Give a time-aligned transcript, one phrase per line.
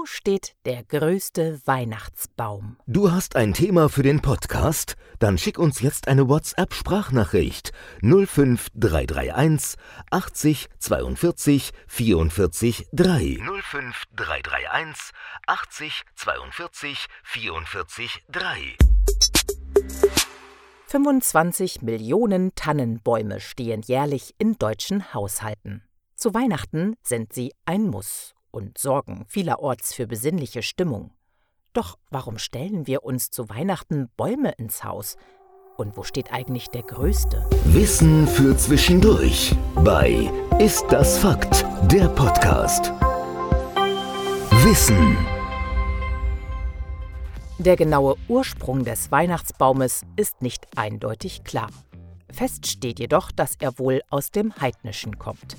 [0.00, 2.78] Wo steht der größte Weihnachtsbaum?
[2.86, 4.96] Du hast ein Thema für den Podcast?
[5.18, 9.76] Dann schick uns jetzt eine WhatsApp-Sprachnachricht 05331
[10.10, 13.40] 80 42 44 3.
[13.62, 15.12] 05331
[15.46, 18.76] 80 42 44 3.
[20.86, 25.82] 25 Millionen Tannenbäume stehen jährlich in deutschen Haushalten.
[26.14, 31.12] Zu Weihnachten sind sie ein Muss und sorgen vielerorts für besinnliche Stimmung.
[31.72, 35.16] Doch warum stellen wir uns zu Weihnachten Bäume ins Haus?
[35.76, 37.46] Und wo steht eigentlich der größte?
[37.64, 41.64] Wissen für zwischendurch bei Ist das Fakt?
[41.90, 42.92] Der Podcast.
[44.62, 45.16] Wissen.
[47.58, 51.70] Der genaue Ursprung des Weihnachtsbaumes ist nicht eindeutig klar.
[52.32, 55.56] Fest steht jedoch, dass er wohl aus dem Heidnischen kommt.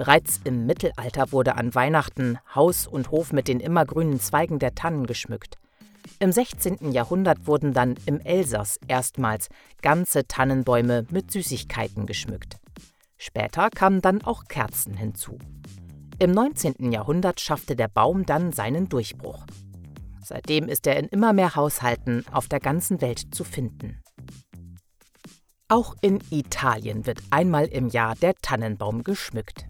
[0.00, 5.06] Bereits im Mittelalter wurde an Weihnachten Haus und Hof mit den immergrünen Zweigen der Tannen
[5.06, 5.58] geschmückt.
[6.20, 6.92] Im 16.
[6.92, 9.48] Jahrhundert wurden dann im Elsass erstmals
[9.82, 12.56] ganze Tannenbäume mit Süßigkeiten geschmückt.
[13.18, 15.36] Später kamen dann auch Kerzen hinzu.
[16.18, 16.92] Im 19.
[16.92, 19.44] Jahrhundert schaffte der Baum dann seinen Durchbruch.
[20.24, 24.00] Seitdem ist er in immer mehr Haushalten auf der ganzen Welt zu finden.
[25.68, 29.66] Auch in Italien wird einmal im Jahr der Tannenbaum geschmückt.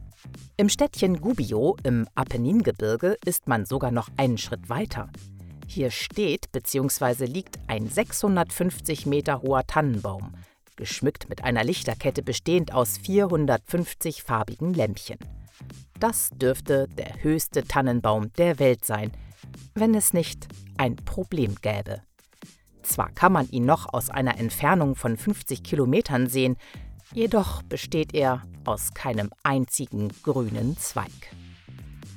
[0.57, 5.09] Im Städtchen Gubbio im Apenningebirge ist man sogar noch einen Schritt weiter.
[5.67, 7.27] Hier steht bzw.
[7.27, 10.35] liegt ein 650 Meter hoher Tannenbaum,
[10.77, 15.19] geschmückt mit einer Lichterkette bestehend aus 450 farbigen Lämpchen.
[15.99, 19.13] Das dürfte der höchste Tannenbaum der Welt sein,
[19.75, 22.03] wenn es nicht ein Problem gäbe.
[22.83, 26.57] Zwar kann man ihn noch aus einer Entfernung von 50 Kilometern sehen,
[27.13, 31.11] Jedoch besteht er aus keinem einzigen grünen Zweig.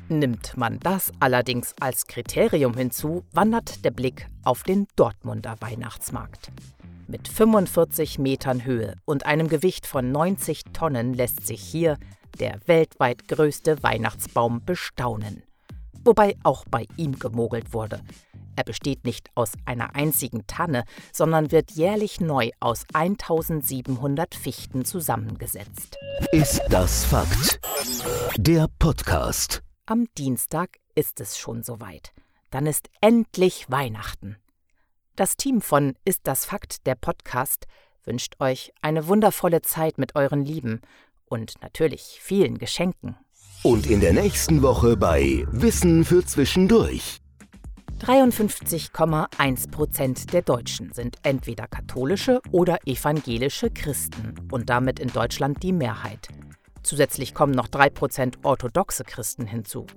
[0.07, 6.51] Nimmt man das allerdings als Kriterium hinzu, wandert der Blick auf den Dortmunder Weihnachtsmarkt.
[7.07, 11.97] Mit 45 Metern Höhe und einem Gewicht von 90 Tonnen lässt sich hier
[12.39, 15.43] der weltweit größte Weihnachtsbaum bestaunen.
[16.05, 18.01] Wobei auch bei ihm gemogelt wurde.
[18.55, 25.97] Er besteht nicht aus einer einzigen Tanne, sondern wird jährlich neu aus 1700 Fichten zusammengesetzt.
[26.31, 27.59] Ist das Fakt?
[28.37, 29.63] Der Podcast.
[29.85, 32.11] Am Dienstag ist es schon soweit.
[32.51, 34.37] Dann ist endlich Weihnachten.
[35.15, 37.65] Das Team von Ist das Fakt, der Podcast,
[38.03, 40.81] wünscht euch eine wundervolle Zeit mit euren Lieben
[41.25, 43.17] und natürlich vielen Geschenken.
[43.63, 47.22] Und in der nächsten Woche bei Wissen für Zwischendurch.
[48.03, 55.71] 53,1 Prozent der Deutschen sind entweder katholische oder evangelische Christen und damit in Deutschland die
[55.71, 56.27] Mehrheit.
[56.83, 59.87] Zusätzlich kommen noch 3 Prozent orthodoxe Christen hinzu.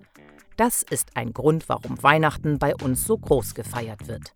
[0.57, 4.33] Das ist ein Grund, warum Weihnachten bei uns so groß gefeiert wird.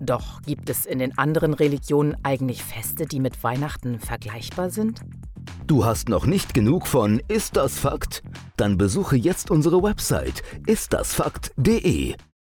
[0.00, 5.00] Doch gibt es in den anderen Religionen eigentlich Feste, die mit Weihnachten vergleichbar sind?
[5.68, 8.24] Du hast noch nicht genug von Ist das Fakt?
[8.56, 12.16] Dann besuche jetzt unsere Website istdasfakt.de